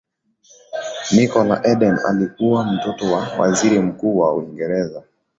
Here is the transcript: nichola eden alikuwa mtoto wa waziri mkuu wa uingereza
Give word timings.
nichola 1.11 1.63
eden 1.65 1.99
alikuwa 2.07 2.63
mtoto 2.65 3.11
wa 3.11 3.27
waziri 3.37 3.79
mkuu 3.79 4.17
wa 4.19 4.33
uingereza 4.33 5.03